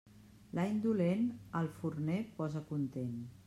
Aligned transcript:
L'any 0.59 0.79
dolent, 0.85 1.29
al 1.61 1.69
forner 1.83 2.19
posa 2.41 2.67
content. 2.73 3.17